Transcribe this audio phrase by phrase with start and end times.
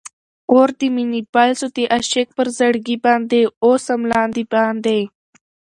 [0.53, 5.01] اور د مینی بل سو د عاشق پر زړګي باندي، اوسوم لاندی باندي